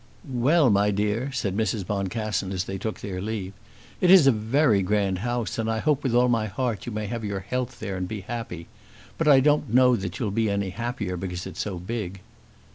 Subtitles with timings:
[0.27, 1.85] "Well, my dear," said Mrs.
[1.85, 3.53] Boncassen, as they took their leave,
[4.01, 7.05] "it is a very grand house, and I hope with all my heart you may
[7.05, 8.65] have your health there and be happy.
[9.19, 12.21] But I don't know that you'll be any happier because it's so big."